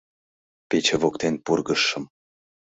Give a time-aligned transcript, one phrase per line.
[0.69, 2.03] Пече воктен пургыжшым